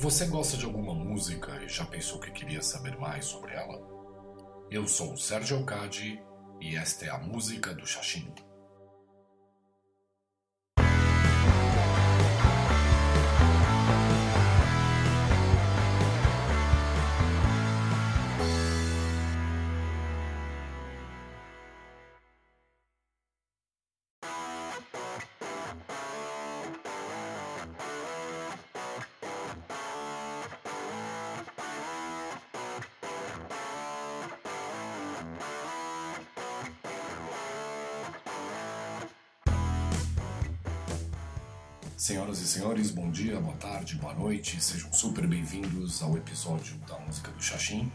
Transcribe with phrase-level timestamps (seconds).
[0.00, 3.78] Você gosta de alguma música e já pensou que queria saber mais sobre ela?
[4.70, 6.18] Eu sou o Sérgio Alcade
[6.58, 8.32] e esta é a música do Xaxim.
[42.60, 47.42] Senhores, bom dia, boa tarde, boa noite, sejam super bem-vindos ao episódio da música do
[47.42, 47.90] Xaxim,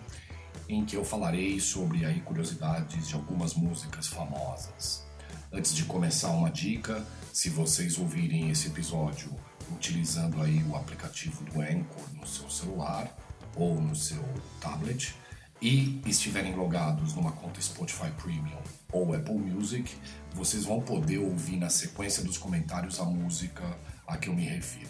[0.67, 5.05] em que eu falarei sobre aí curiosidades de algumas músicas famosas.
[5.53, 9.31] Antes de começar uma dica, se vocês ouvirem esse episódio
[9.71, 13.15] utilizando aí o aplicativo do Anchor no seu celular
[13.55, 14.25] ou no seu
[14.59, 15.13] tablet
[15.62, 18.57] e estiverem logados numa conta Spotify Premium
[18.91, 19.95] ou Apple Music,
[20.34, 23.63] vocês vão poder ouvir na sequência dos comentários a música
[24.07, 24.89] a que eu me refiro.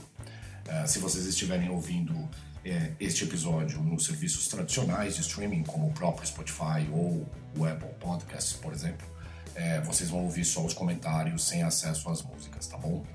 [0.68, 2.32] Uh, se vocês estiverem ouvindo uh,
[3.00, 8.54] este episódio nos serviços tradicionais de streaming, como o próprio Spotify ou o Apple Podcasts,
[8.54, 13.06] por exemplo, uh, vocês vão ouvir só os comentários sem acesso às músicas, tá bom?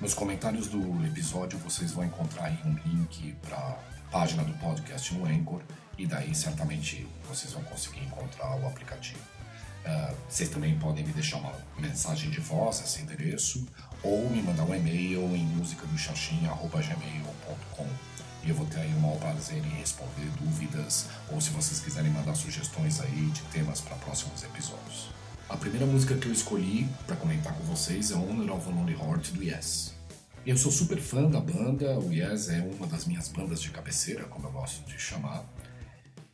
[0.00, 3.78] Nos comentários do episódio vocês vão encontrar um link para a
[4.10, 5.60] página do podcast no Anchor
[5.98, 9.39] e daí certamente vocês vão conseguir encontrar o aplicativo.
[9.84, 13.66] Uh, vocês também podem me deixar uma mensagem de voz esse endereço
[14.02, 17.86] ou me mandar um e-mail em musicadoxaxim.gmail.com
[18.42, 22.10] e eu vou ter aí o maior prazer em responder dúvidas ou se vocês quiserem
[22.10, 25.10] mandar sugestões aí de temas para próximos episódios.
[25.48, 28.94] A primeira música que eu escolhi para comentar com vocês é Honor of a Lonely
[28.94, 29.94] Heart do Yes.
[30.46, 34.24] Eu sou super fã da banda, o Yes é uma das minhas bandas de cabeceira,
[34.24, 35.44] como eu gosto de chamar.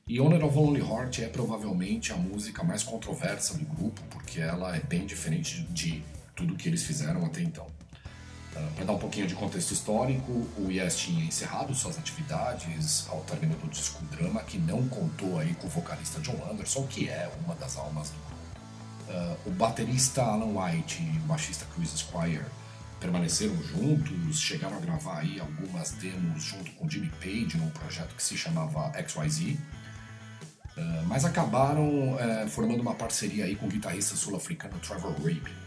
[0.08, 4.40] E Honor of a Lonely Heart é provavelmente a música mais controversa do grupo, porque
[4.40, 6.00] ela é bem diferente de
[6.32, 7.64] tudo que eles fizeram até então.
[7.64, 7.70] Uh,
[8.54, 13.22] ah, Para dar um pouquinho de contexto histórico, o Yes tinha encerrado suas atividades ao
[13.22, 17.28] término do disco Drama, que não contou aí com o vocalista John Anderson, que é
[17.44, 18.36] uma das almas do grupo.
[19.08, 22.44] Uh, o baterista Alan White e o baixista Chris Squire
[23.00, 28.22] permaneceram juntos, chegaram a gravar aí algumas demos junto com Jimmy Page num projeto que
[28.22, 29.58] se chamava XYZ,
[31.06, 35.66] mas acabaram uh, formando uma parceria aí com o guitarrista sul-africano Trevor Rabin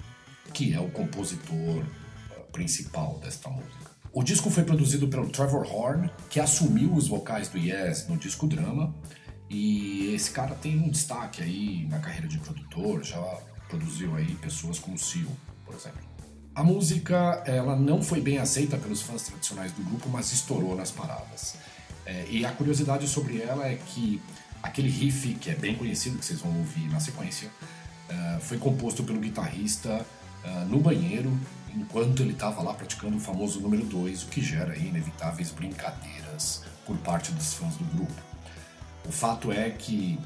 [0.54, 3.90] que é o compositor uh, principal desta música.
[4.12, 8.48] O disco foi produzido pelo Trevor Horn, que assumiu os vocais do Yes no disco
[8.48, 8.94] Drama,
[9.50, 13.22] e esse cara tem um destaque aí na carreira de produtor, já
[13.68, 15.30] produziu aí pessoas como Seal,
[15.66, 16.02] por exemplo.
[16.56, 20.92] A música ela não foi bem aceita pelos fãs tradicionais do grupo, mas estourou nas
[20.92, 21.56] paradas.
[22.06, 24.20] É, e a curiosidade sobre ela é que
[24.62, 27.50] aquele riff, que é bem conhecido, que vocês vão ouvir na sequência,
[28.10, 30.06] é, foi composto pelo guitarrista
[30.44, 31.38] uh, no banheiro
[31.76, 36.98] enquanto ele estava lá praticando o famoso número 2, o que gera inevitáveis brincadeiras por
[36.98, 38.22] parte dos fãs do grupo.
[39.08, 40.20] O fato é que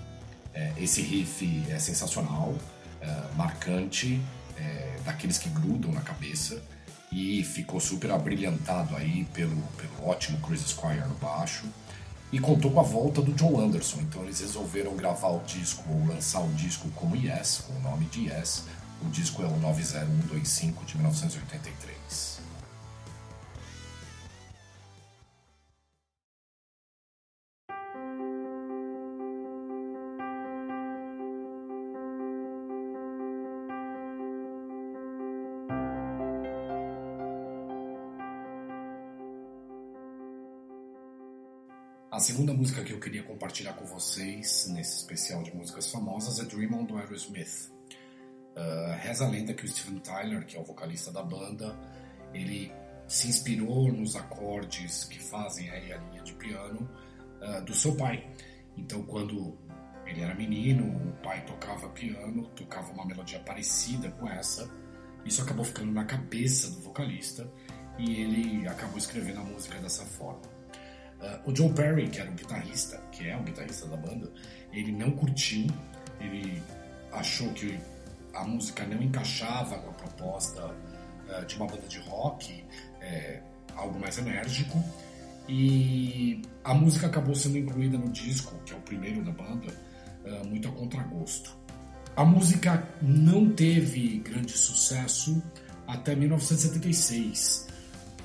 [0.54, 2.56] é, esse riff é sensacional,
[3.36, 4.22] marcante,
[4.58, 6.62] é, daqueles que grudam na cabeça
[7.12, 11.66] e ficou super abrilhantado aí pelo, pelo ótimo Chris Squire no baixo
[12.34, 16.08] e contou com a volta do John Anderson, então eles resolveram gravar o disco ou
[16.08, 18.64] lançar o disco como Yes, com o nome de Yes,
[19.06, 22.33] o disco é o 90125 de 1983.
[42.24, 46.74] Segunda música que eu queria compartilhar com vocês nesse especial de músicas famosas é Dream
[46.74, 47.70] On do Aerosmith.
[48.56, 51.78] Uh, reza a lenda que o Steven Tyler, que é o vocalista da banda,
[52.34, 52.72] ele
[53.10, 56.90] se inspirou nos acordes que fazem aí a linha de piano
[57.42, 58.26] uh, do seu pai.
[58.78, 59.58] Então, quando
[60.06, 64.74] ele era menino, o pai tocava piano, tocava uma melodia parecida com essa.
[65.26, 67.52] Isso acabou ficando na cabeça do vocalista
[68.00, 70.53] e ele acabou escrevendo a música dessa forma.
[71.24, 74.30] Uh, o John Perry, que era um guitarrista, que é um guitarrista da banda,
[74.74, 75.68] ele não curtiu,
[76.20, 76.62] ele
[77.14, 77.80] achou que
[78.34, 82.66] a música não encaixava com a proposta uh, de uma banda de rock,
[83.00, 83.40] é,
[83.74, 84.84] algo mais enérgico,
[85.48, 89.74] e a música acabou sendo incluída no disco, que é o primeiro da banda,
[90.26, 91.56] uh, muito a contragosto.
[92.18, 95.42] A música não teve grande sucesso
[95.88, 97.68] até 1976,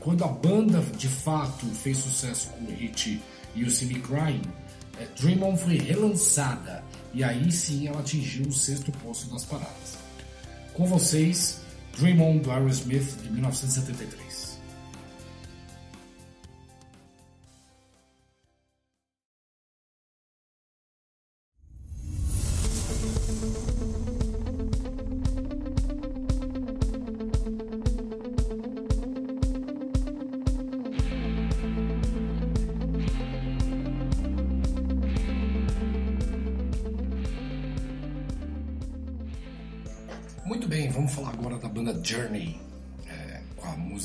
[0.01, 3.21] quando a banda de fato fez sucesso com o hit
[3.55, 4.43] You See Me Crying,
[5.01, 9.99] é, Dream On foi relançada e aí sim ela atingiu o sexto posto das paradas.
[10.75, 11.61] Com vocês,
[11.99, 14.48] Dream On do Aerosmith de 1973.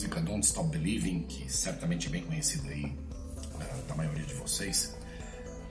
[0.04, 2.94] Música Don't Stop Believing, que certamente é bem conhecida aí
[3.62, 4.98] é, da maioria de vocês.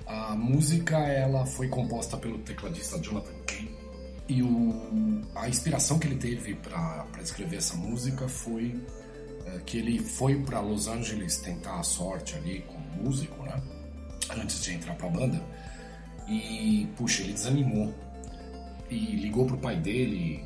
[0.06, 3.76] A música ela foi composta pelo tecladista Jonathan Kane
[4.28, 8.74] e o, a inspiração que ele teve para escrever essa música foi
[9.46, 13.62] é, que ele foi para Los Angeles tentar a sorte ali como músico, né?
[14.30, 15.42] Antes de entrar para a banda.
[16.26, 17.92] E, puxa, ele desanimou
[18.88, 20.42] e ligou pro pai dele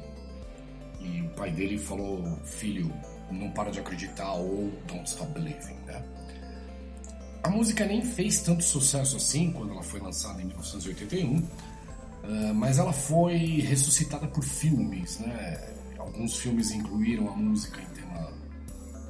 [1.00, 2.92] e o pai dele falou: Filho,
[3.31, 6.02] não para de acreditar ou don't stop believing, né?
[7.43, 11.46] A música nem fez tanto sucesso assim quando ela foi lançada em 1981,
[12.25, 15.75] ah, mas ela foi ressuscitada por filmes, né?
[15.99, 18.32] Alguns filmes incluíram a música em tema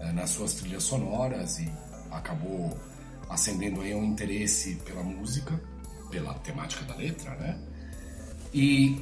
[0.01, 1.71] eh, nas suas trilhas sonoras e
[2.11, 2.77] acabou
[3.29, 5.61] acendendo aí um interesse pela música,
[6.11, 7.59] pela temática da letra, né?
[8.53, 9.01] E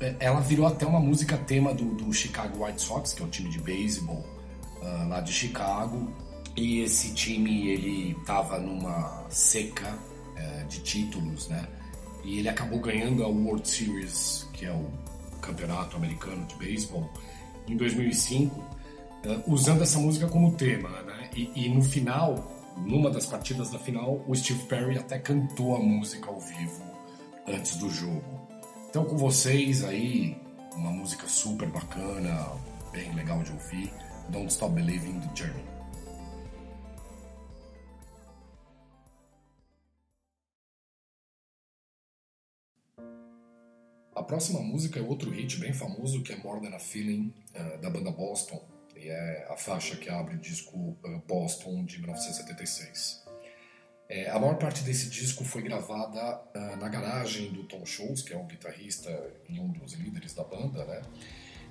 [0.00, 3.30] é, ela virou até uma música tema do, do Chicago White Sox, que é um
[3.30, 4.39] time de beisebol
[4.80, 6.10] uh, lá de Chicago.
[6.56, 11.66] E esse time ele estava numa seca uh, de títulos, né?
[12.24, 14.90] E ele acabou ganhando a World Series, que é o
[15.40, 17.08] campeonato americano de beisebol,
[17.66, 18.64] em 2005, uh,
[19.46, 21.30] usando essa música como tema, né?
[21.34, 25.78] E, e no final, numa das partidas da final, o Steve Perry até cantou a
[25.78, 26.82] música ao vivo
[27.46, 28.48] antes do jogo.
[28.88, 30.36] Então, com vocês aí,
[30.74, 32.48] uma música super bacana,
[32.92, 33.92] bem legal de ouvir,
[34.30, 35.64] Don't Stop Believing the Journey.
[44.14, 47.80] A próxima música é outro hit bem famoso que é More Than a Feeling, uh,
[47.80, 48.62] da banda Boston,
[48.94, 53.24] e é a faixa que abre o disco uh, Boston de 1976.
[54.08, 58.32] É, a maior parte desse disco foi gravada uh, na garagem do Tom Scholz, que
[58.32, 59.10] é um guitarrista
[59.48, 61.02] e um dos líderes da banda, né?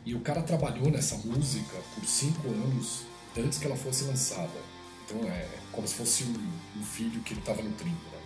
[0.10, 3.04] E o cara trabalhou nessa música por cinco anos
[3.38, 4.60] antes que ela fosse lançada.
[5.06, 8.20] Então é como se fosse um, um filho que ele estava nutrindo, né?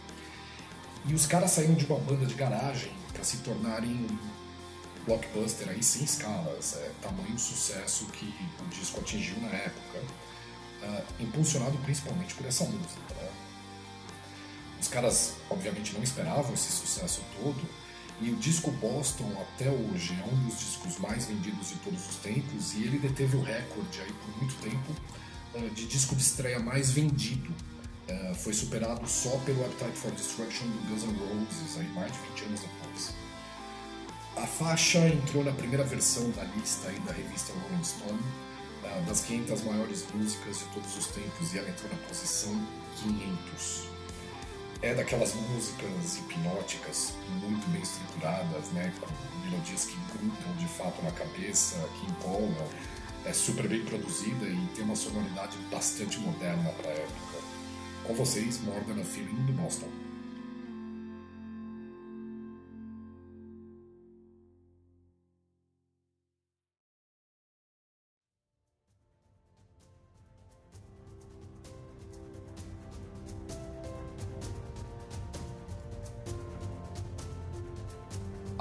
[1.08, 4.18] E os caras saíram de uma banda de garagem para se tornarem um
[5.06, 10.00] blockbuster aí sem escalas, é, tamanho sucesso que o disco atingiu na época,
[10.84, 13.30] uh, impulsionado principalmente por essa música, né?
[14.80, 17.83] Os caras, obviamente, não esperavam esse sucesso todo.
[18.24, 22.16] E o disco Boston, até hoje, é um dos discos mais vendidos de todos os
[22.16, 22.74] tempos.
[22.74, 24.96] E ele deteve o recorde aí por muito tempo
[25.56, 27.54] eh, de disco de estreia mais vendido.
[28.08, 32.20] Eh, foi superado só pelo Appetite for Destruction do Guns N' Roses, aí mais de
[32.30, 33.14] 20 anos depois.
[34.38, 38.22] A faixa entrou na primeira versão da lista aí da revista Rolling Stone,
[38.86, 42.58] eh, das 500 maiores músicas de todos os tempos, e ela entrou na posição
[43.04, 43.93] 500
[44.84, 51.12] é daquelas músicas hipnóticas muito bem estruturadas, né, com melodias que grudam de fato na
[51.12, 52.68] cabeça, que empolgam,
[53.26, 57.38] é super bem produzida e tem uma sonoridade bastante moderna para a época.
[58.04, 60.03] Com vocês, Morgan Feeling do Boston.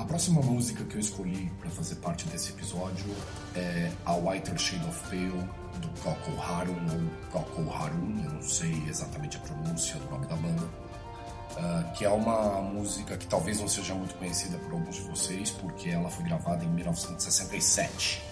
[0.05, 3.15] Próxima música que eu escolhi para fazer parte desse episódio
[3.55, 5.49] é A Whiter Shade of Pale,
[5.81, 10.37] do Procol Harum, ou Procol Harum, eu não sei exatamente a pronúncia do nome da
[10.37, 15.03] banda, uh, que é uma música que talvez não seja muito conhecida por alguns de
[15.03, 18.23] vocês, porque ela foi gravada em 1967,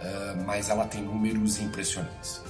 [0.00, 2.40] uh, mas ela tem números impressionantes.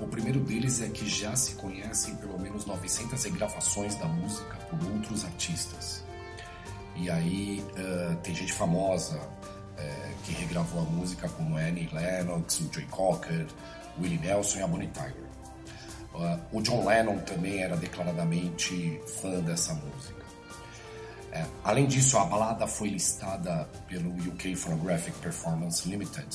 [0.00, 4.82] O primeiro deles é que já se conhecem pelo menos 900 regravações da música por
[4.92, 6.03] outros artistas.
[6.96, 12.72] E aí uh, tem gente famosa uh, que regravou a música, como Annie Lennox, o
[12.72, 13.46] Joey Cocker,
[14.00, 15.14] Willie Nelson e a Bonnie Tyler.
[16.14, 20.24] Uh, o John Lennon também era declaradamente fã dessa música.
[21.64, 26.28] Além disso, a balada foi listada pelo UK Phonographic Performance Limited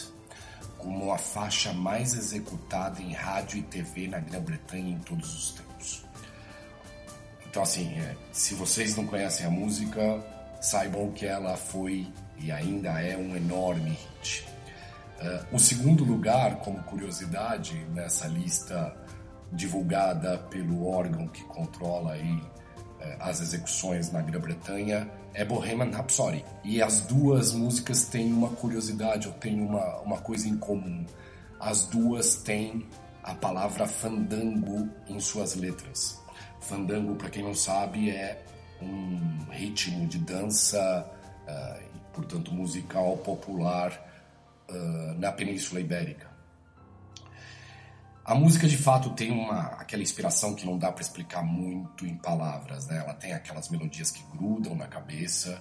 [0.79, 6.05] como a faixa mais executada em rádio e TV na Grã-Bretanha em todos os tempos.
[7.45, 7.97] Então, assim,
[8.31, 10.01] se vocês não conhecem a música,
[10.59, 14.47] saibam que ela foi e ainda é um enorme hit.
[15.19, 18.95] Uh, o segundo lugar, como curiosidade, nessa lista
[19.51, 26.45] divulgada pelo órgão que controla aí, uh, as execuções na Grã-Bretanha, é Bohemian Rhapsody.
[26.63, 31.05] E as duas músicas têm uma curiosidade, ou têm uma, uma coisa em comum.
[31.59, 32.87] As duas têm
[33.21, 36.17] a palavra fandango em suas letras.
[36.61, 38.41] Fandango, para quem não sabe, é
[38.81, 41.09] um ritmo de dança,
[41.47, 43.91] uh, e, portanto musical popular
[44.69, 46.29] uh, na Península Ibérica.
[48.23, 52.15] A música de fato tem uma aquela inspiração que não dá para explicar muito em
[52.15, 52.97] palavras, né?
[52.97, 55.59] Ela tem aquelas melodias que grudam na cabeça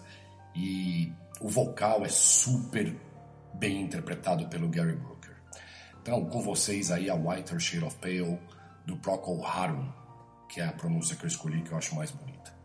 [0.54, 1.10] e
[1.40, 2.94] o vocal é super
[3.54, 5.34] bem interpretado pelo Gary Brooker.
[6.02, 8.38] Então, com vocês aí a Whiter Shade of Pale
[8.84, 9.90] do Procol Harum,
[10.48, 12.57] que é a pronúncia que eu escolhi que eu acho mais bonita.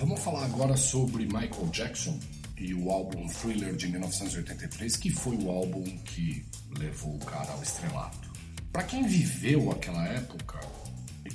[0.00, 2.18] Vamos falar agora sobre Michael Jackson
[2.56, 6.42] e o álbum Thriller de 1983, que foi o álbum que
[6.78, 8.32] levou o cara ao estrelato.
[8.72, 10.58] Para quem viveu aquela época,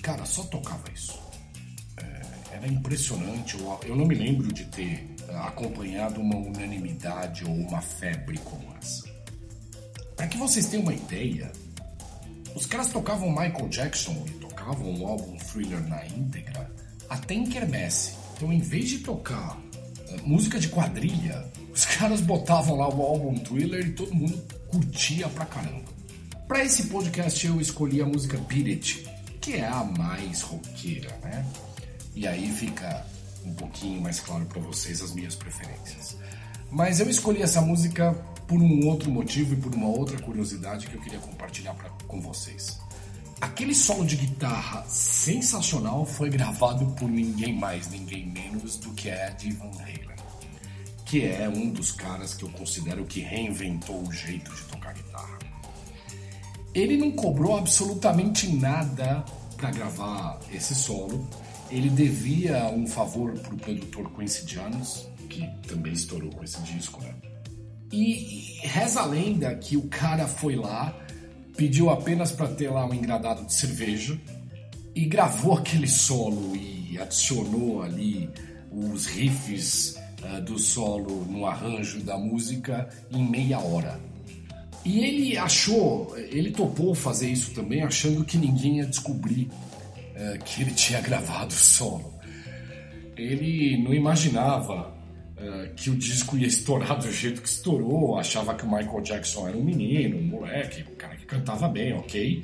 [0.01, 1.21] cara, só tocava isso.
[1.97, 3.55] É, era impressionante.
[3.55, 9.07] Eu, eu não me lembro de ter acompanhado uma unanimidade ou uma febre como essa.
[10.15, 11.51] Para que vocês tenham uma ideia,
[12.55, 16.67] os caras tocavam Michael Jackson e tocavam o álbum Thriller na íntegra
[17.07, 18.24] até em quermesse.
[18.35, 23.35] Então, em vez de tocar uh, música de quadrilha, os caras botavam lá o álbum
[23.35, 24.37] Thriller e todo mundo
[24.67, 25.85] curtia pra caramba.
[26.47, 29.09] Para esse podcast eu escolhi a música Beat It,
[29.41, 31.45] que é a mais roqueira, né?
[32.13, 33.05] E aí fica
[33.45, 36.17] um pouquinho mais claro para vocês as minhas preferências.
[36.71, 38.13] Mas eu escolhi essa música
[38.47, 42.21] por um outro motivo e por uma outra curiosidade que eu queria compartilhar pra, com
[42.21, 42.77] vocês.
[43.45, 49.51] Aquele solo de guitarra sensacional foi gravado por ninguém mais, ninguém menos do que Eddie
[49.51, 50.17] Van Halen,
[51.05, 55.37] que é um dos caras que eu considero que reinventou o jeito de tocar guitarra.
[56.73, 59.23] Ele não cobrou absolutamente nada
[59.55, 61.29] para gravar esse solo.
[61.69, 67.13] Ele devia um favor pro produtor Quincy Jones, que também estourou com esse disco, né?
[67.91, 71.04] E reza a lenda que o cara foi lá
[71.55, 74.19] pediu apenas para ter lá um engradado de cerveja
[74.93, 78.29] e gravou aquele solo e adicionou ali
[78.71, 83.99] os riffs uh, do solo no arranjo da música em meia hora.
[84.83, 90.61] E ele achou, ele topou fazer isso também, achando que ninguém ia descobrir uh, que
[90.61, 92.13] ele tinha gravado o solo.
[93.17, 94.94] Ele não imaginava
[95.37, 99.47] uh, que o disco ia estourar do jeito que estourou, achava que o Michael Jackson
[99.47, 102.43] era um menino, um moleque, um cara que cantava bem, ok.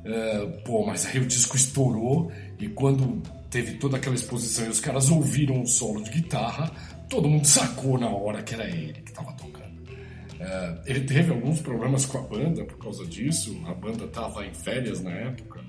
[0.00, 4.80] Uh, pô, mas aí o disco estourou e quando teve toda aquela exposição e os
[4.80, 6.70] caras ouviram o solo de guitarra,
[7.08, 9.60] todo mundo sacou na hora que era ele que estava tocando.
[9.60, 14.54] Uh, ele teve alguns problemas com a banda por causa disso, a banda estava em
[14.54, 15.60] férias na época,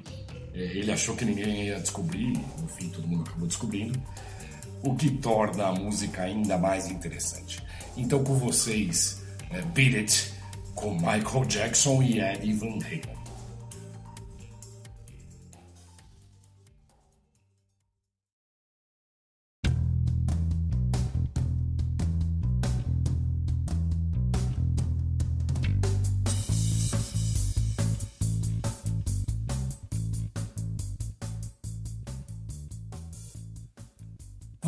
[0.53, 3.99] ele achou que ninguém ia descobrir, no fim todo mundo acabou descobrindo
[4.83, 7.63] o que torna a música ainda mais interessante.
[7.95, 9.21] Então, com vocês,
[9.51, 10.33] é, Beat It,
[10.75, 13.20] com Michael Jackson e Eddie Van Halen.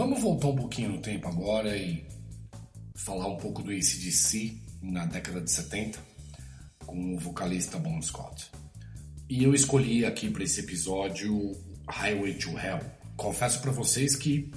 [0.03, 2.05] Vamos voltar um pouquinho no tempo agora e
[2.93, 5.97] falar um pouco do ACDC na década de 70
[6.85, 8.51] com o vocalista Bon Scott.
[9.29, 11.53] E eu escolhi aqui para esse episódio
[11.87, 12.81] Highway to Hell.
[13.15, 14.51] Confesso para vocês que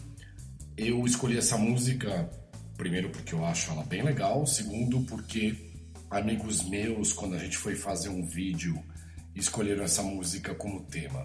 [0.76, 2.28] eu escolhi essa música
[2.76, 5.54] primeiro porque eu acho ela bem legal, segundo porque
[6.10, 8.82] amigos meus quando a gente foi fazer um vídeo
[9.32, 11.24] escolheram essa música como tema.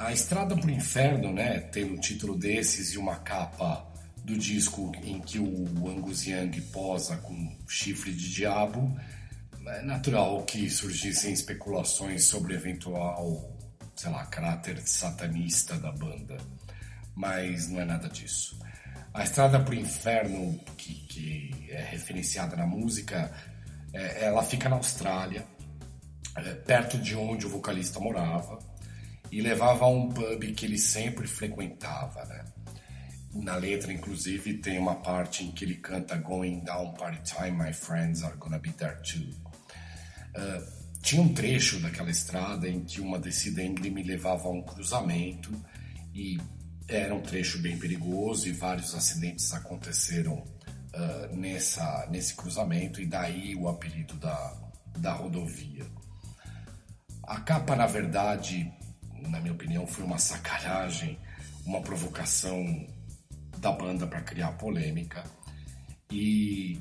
[0.00, 3.86] A Estrada pro Inferno, né, tendo um título desses e uma capa
[4.24, 8.98] do disco em que o Angus Young posa com chifre de diabo,
[9.66, 13.54] é natural que surgissem especulações sobre eventual,
[13.94, 16.38] sei lá, caráter satanista da banda,
[17.14, 18.58] mas não é nada disso.
[19.12, 23.30] A Estrada para o Inferno, que, que, é referenciada na música,
[23.92, 25.44] é, ela fica na Austrália,
[26.36, 28.69] é, perto de onde o vocalista morava,
[29.30, 32.44] e levava a um pub que ele sempre frequentava, né?
[33.32, 37.72] Na letra, inclusive, tem uma parte em que ele canta Going down party time, my
[37.72, 39.30] friends are gonna be there too.
[40.36, 45.50] Uh, tinha um trecho daquela estrada em que uma descida íngreme levava a um cruzamento
[46.12, 46.38] e
[46.88, 53.54] era um trecho bem perigoso e vários acidentes aconteceram uh, nessa, nesse cruzamento e daí
[53.54, 54.56] o apelido da,
[54.98, 55.86] da rodovia.
[57.22, 58.72] A capa, na verdade,
[59.28, 61.18] na minha opinião, foi uma sacanagem,
[61.64, 62.86] uma provocação
[63.58, 65.24] da banda para criar polêmica.
[66.10, 66.80] E,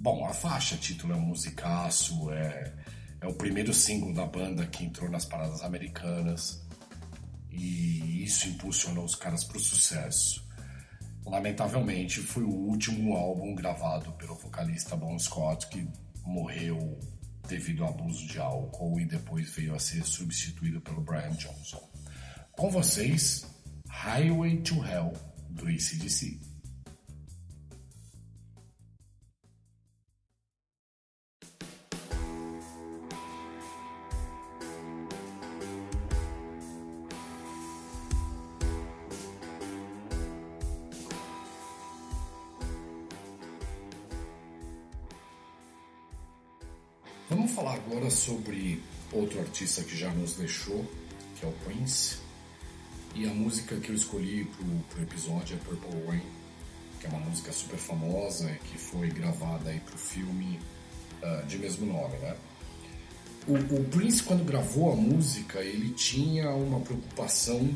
[0.00, 2.72] bom, a faixa título é um musicaço, é,
[3.20, 6.66] é o primeiro single da banda que entrou nas paradas americanas
[7.50, 10.46] e isso impulsionou os caras para o sucesso.
[11.24, 15.86] Lamentavelmente, foi o último álbum gravado pelo vocalista Bon Scott, que
[16.24, 16.98] morreu
[17.48, 21.80] devido ao abuso de álcool e depois veio a ser substituído pelo Brian Johnson.
[22.52, 23.46] Com vocês,
[23.88, 25.12] Highway to Hell,
[25.50, 26.47] do ACDC.
[47.38, 50.84] Vamos falar agora sobre outro artista que já nos deixou,
[51.36, 52.16] que é o Prince.
[53.14, 54.44] E a música que eu escolhi
[54.90, 56.22] para o episódio é Purple Rain,
[56.98, 60.58] que é uma música super famosa que foi gravada aí para o filme
[61.22, 62.34] uh, de mesmo nome, né?
[63.46, 67.70] O, o, Prince, quando gravou a música, ele tinha uma preocupação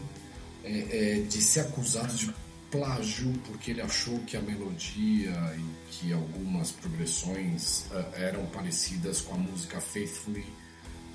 [0.65, 2.35] é, é, de ser acusado de
[2.73, 9.35] plágio porque ele achou que a melodia e que algumas progressões uh, eram parecidas com
[9.35, 10.47] a música Faithfully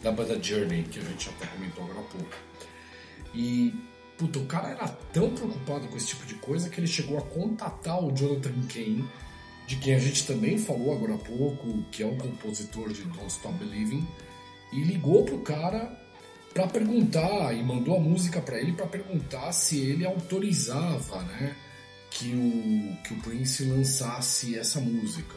[0.04, 2.36] da banda Journey, que a gente até comentou agora há pouco.
[3.34, 3.74] E,
[4.18, 7.22] puta, o cara era tão preocupado com esse tipo de coisa que ele chegou a
[7.22, 9.04] contatar o Jonathan Kane,
[9.66, 13.28] de quem a gente também falou agora há pouco, que é o compositor de Don't
[13.28, 14.08] Stop Believing,
[14.72, 16.07] e ligou pro cara
[16.58, 21.56] para perguntar e mandou a música para ele para perguntar se ele autorizava, né,
[22.10, 25.36] que o que o Prince lançasse essa música.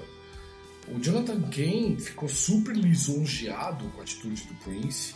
[0.88, 5.14] O Jonathan Kane ficou super lisonjeado com a atitude do Prince.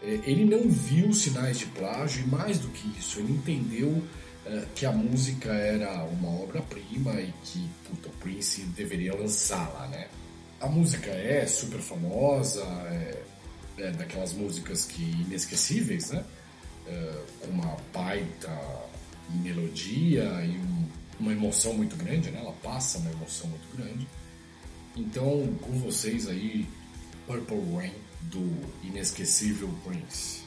[0.00, 4.02] É, ele não viu sinais de plágio e mais do que isso, ele entendeu
[4.46, 10.06] é, que a música era uma obra-prima e que puta, o Prince deveria lançá-la, né?
[10.60, 13.29] A música é super famosa, é,
[13.80, 16.24] é, daquelas músicas que inesquecíveis, né?
[16.86, 18.50] É, com uma baita
[19.42, 20.88] melodia e um,
[21.20, 22.40] uma emoção muito grande, né?
[22.40, 24.06] Ela passa uma emoção muito grande.
[24.96, 26.66] Então, com vocês aí,
[27.26, 30.42] Purple Rain do inesquecível Prince.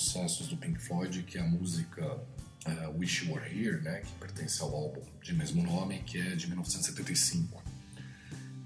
[0.00, 4.12] Sucessos do Pink Floyd, que é a música uh, Wish You Were Here, né, que
[4.14, 7.62] pertence ao álbum de mesmo nome, que é de 1975.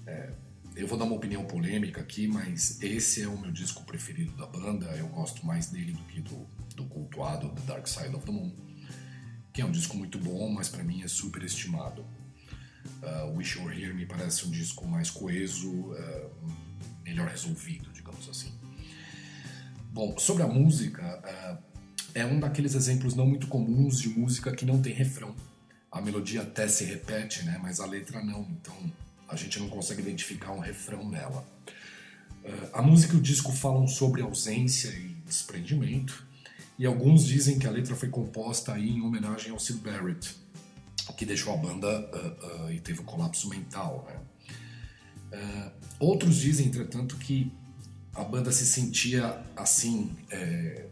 [0.05, 0.31] É,
[0.75, 4.45] eu vou dar uma opinião polêmica aqui, mas esse é o meu disco preferido da
[4.45, 4.87] banda.
[4.97, 8.51] Eu gosto mais dele do que do, do cultuado The Dark Side of the Moon,
[9.53, 12.05] que é um disco muito bom, mas para mim é super estimado.
[13.03, 16.31] Uh, Wish You Were Here me parece um disco mais coeso, uh,
[17.03, 18.60] melhor resolvido, digamos assim.
[19.91, 21.03] Bom, sobre a música,
[22.15, 25.35] é, é um daqueles exemplos não muito comuns de música que não tem refrão.
[25.91, 27.59] A melodia até se repete, né?
[27.61, 28.47] Mas a letra não.
[28.61, 28.73] Então
[29.27, 31.45] a gente não consegue identificar um refrão nela.
[32.41, 36.25] É, a música e o disco falam sobre ausência e desprendimento,
[36.79, 40.35] e alguns dizem que a letra foi composta aí em homenagem ao Sid Barrett,
[41.17, 44.07] que deixou a banda uh, uh, e teve um colapso mental.
[44.07, 45.37] Né?
[45.37, 47.51] Uh, outros dizem, entretanto, que
[48.13, 50.87] a banda se sentia assim, é,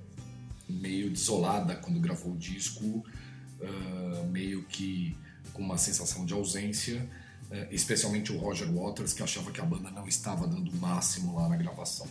[0.70, 5.18] meio desolada quando gravou o disco, uh, meio que
[5.52, 7.10] com uma sensação de ausência,
[7.50, 11.36] uh, especialmente o Roger Waters, que achava que a banda não estava dando o máximo
[11.36, 12.08] lá na gravação.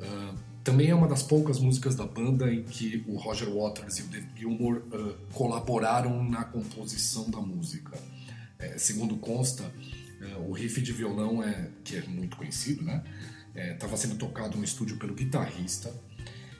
[0.00, 4.02] Uh, também é uma das poucas músicas da banda em que o Roger Waters e
[4.02, 4.82] o David Gilmour
[5.32, 7.96] colaboraram na composição da música.
[8.58, 9.62] É, segundo consta,
[10.48, 13.04] o riff de violão, é, que é muito conhecido, né?
[13.56, 15.92] Estava é, sendo tocado no estúdio pelo guitarrista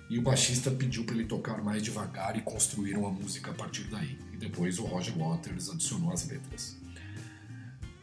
[0.08, 3.84] e o baixista pediu para ele tocar mais devagar e construíram a música a partir
[3.84, 4.18] daí.
[4.32, 6.76] E depois o Roger Waters adicionou as letras.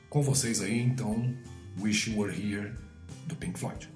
[0.09, 1.35] Com vocês aí, então,
[1.79, 2.73] Wish You Were Here,
[3.25, 3.89] do Pink Floyd.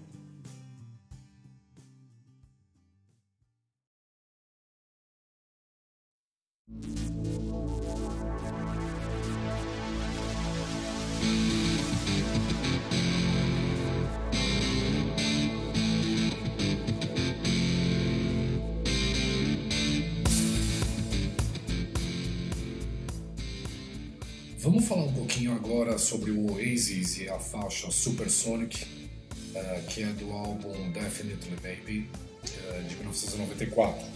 [24.87, 30.05] Vamos falar um pouquinho agora sobre o Oasis e a faixa Supersonic, uh, que é
[30.05, 32.09] do álbum Definitely Baby,
[32.43, 34.07] uh, de 1994.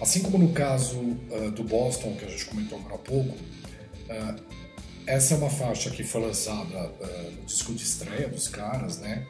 [0.00, 3.36] Assim como no caso uh, do Boston, que a gente comentou agora há pouco,
[5.06, 6.92] essa é uma faixa que foi lançada
[7.36, 9.26] no disco de estreia dos caras, né?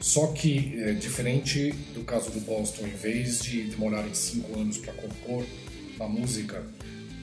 [0.00, 5.44] Só que, diferente do caso do Boston, em vez de demorarem cinco anos para compor
[5.98, 6.64] a música,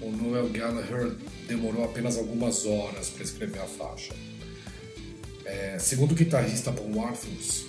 [0.01, 1.15] o Noel Gallagher
[1.47, 4.13] demorou apenas algumas horas para escrever a faixa.
[5.45, 7.65] É, segundo o guitarrista Paul Arthurs,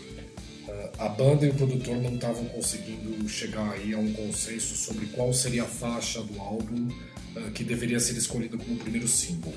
[0.68, 5.06] é, a banda e o produtor não estavam conseguindo chegar aí a um consenso sobre
[5.06, 6.88] qual seria a faixa do álbum
[7.36, 9.54] é, que deveria ser escolhida como primeiro single.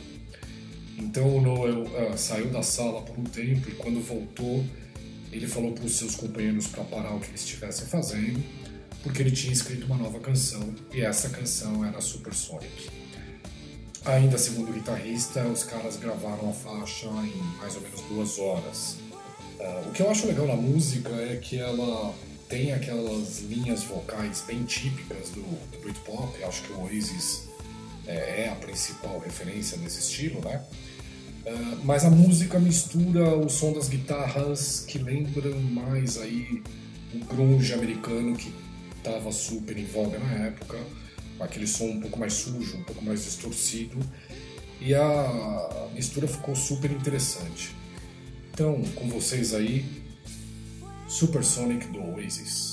[0.97, 4.63] Então o Noel uh, saiu da sala por um tempo e quando voltou
[5.31, 8.41] ele falou para os seus companheiros para parar o que eles estivessem fazendo
[9.03, 12.89] porque ele tinha escrito uma nova canção e essa canção era Supersonic.
[14.05, 18.97] Ainda segundo o guitarrista, os caras gravaram a faixa em mais ou menos duas horas.
[19.59, 22.13] Uh, o que eu acho legal na música é que ela
[22.49, 27.47] tem aquelas linhas vocais bem típicas do, do Britpop, eu acho que o Oasis
[28.05, 30.61] é, é, a principal referência desse estilo, né?
[31.45, 36.61] Uh, mas a música mistura o som das guitarras que lembram mais aí
[37.13, 38.53] o grunge americano que
[39.03, 40.79] estava super em voga na época,
[41.39, 43.99] aquele som um pouco mais sujo, um pouco mais distorcido,
[44.79, 47.75] e a mistura ficou super interessante.
[48.53, 49.85] Então, com vocês aí,
[51.07, 52.72] Supersonic do Oasis.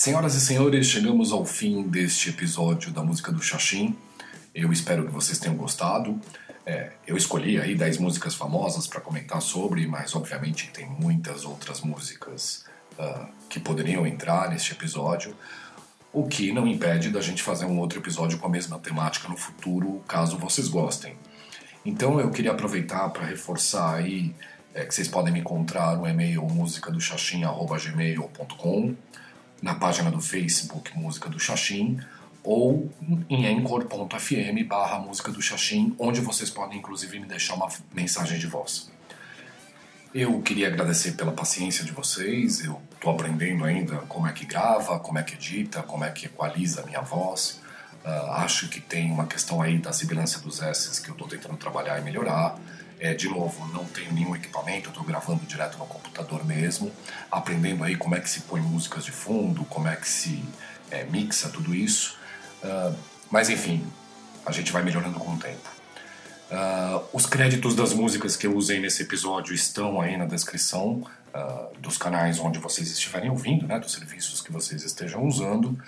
[0.00, 3.94] Senhoras e senhores, chegamos ao fim deste episódio da música do Xaxim.
[4.54, 6.18] Eu espero que vocês tenham gostado.
[6.64, 11.82] É, eu escolhi aí 10 músicas famosas para comentar sobre, mas obviamente tem muitas outras
[11.82, 12.64] músicas
[12.98, 15.36] uh, que poderiam entrar neste episódio,
[16.14, 19.36] o que não impede da gente fazer um outro episódio com a mesma temática no
[19.36, 21.14] futuro, caso vocês gostem.
[21.84, 24.34] Então eu queria aproveitar para reforçar aí
[24.72, 28.96] é, que vocês podem me encontrar no e-mail musicadoxaxim.gmail.com
[29.62, 32.00] na página do Facebook Música do Xaxim
[32.42, 32.90] ou
[33.28, 38.46] em anchor.fm barra Música do Xaxim, onde vocês podem inclusive me deixar uma mensagem de
[38.46, 38.90] voz.
[40.12, 44.98] Eu queria agradecer pela paciência de vocês, eu estou aprendendo ainda como é que grava,
[44.98, 47.60] como é que edita, como é que equaliza a minha voz.
[48.04, 51.56] Uh, acho que tem uma questão aí da sibilância dos S que eu estou tentando
[51.56, 52.58] trabalhar e melhorar.
[53.00, 56.92] É, de novo, não tenho nenhum equipamento, estou gravando direto no computador mesmo,
[57.30, 60.44] aprendendo aí como é que se põe músicas de fundo, como é que se
[60.90, 62.18] é, mixa tudo isso.
[62.62, 62.94] Uh,
[63.30, 63.86] mas enfim,
[64.44, 65.66] a gente vai melhorando com o tempo.
[66.50, 71.02] Uh, os créditos das músicas que eu usei nesse episódio estão aí na descrição
[71.34, 75.78] uh, dos canais onde vocês estiverem ouvindo, né, dos serviços que vocês estejam usando.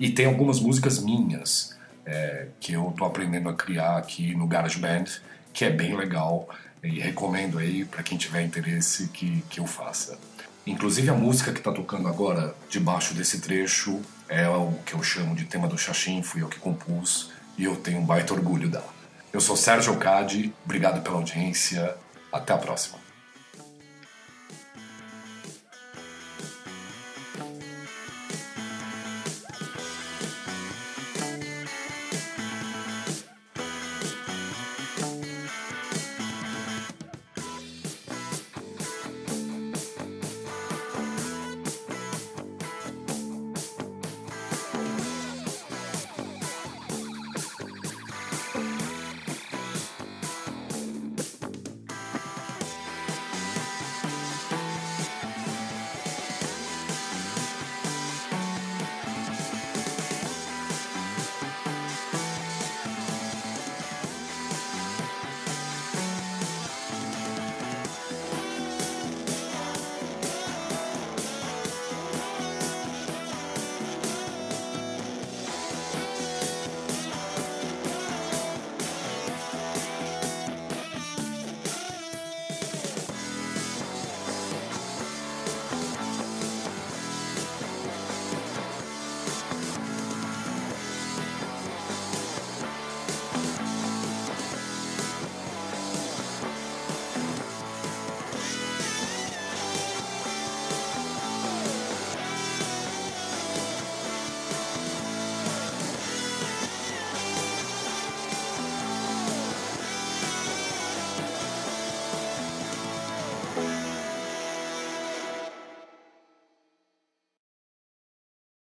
[0.00, 5.04] e tem algumas músicas minhas é, que eu estou aprendendo a criar aqui no GarageBand
[5.52, 6.48] que é bem legal
[6.82, 10.18] e recomendo aí para quem tiver interesse que, que eu faça.
[10.66, 15.34] Inclusive a música que está tocando agora debaixo desse trecho é o que eu chamo
[15.34, 18.92] de tema do Xaxim, fui eu que compus e eu tenho um baita orgulho dela.
[19.32, 21.96] Eu sou Sérgio Cade, obrigado pela audiência,
[22.32, 22.98] até a próxima.